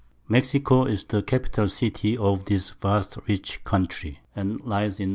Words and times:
Mexico 0.27 0.85
is 0.85 1.03
the 1.03 1.21
Capital 1.21 1.67
City 1.69 2.17
of 2.17 2.45
this 2.45 2.71
vast 2.71 3.19
rich 3.27 3.63
Country, 3.63 4.19
and 4.35 4.59
lies 4.61 4.99
in 4.99 5.09
N. 5.09 5.09